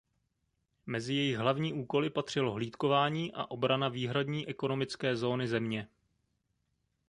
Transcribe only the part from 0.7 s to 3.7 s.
Mezi jejich hlavní úkoly patřilo hlídkování a